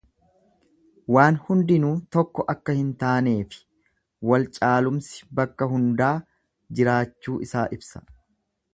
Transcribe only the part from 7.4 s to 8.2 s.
isaa ibsa.